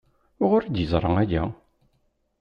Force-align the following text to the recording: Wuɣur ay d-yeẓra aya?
Wuɣur 0.39 0.63
ay 0.63 0.71
d-yeẓra 0.73 1.11
aya? 1.23 1.43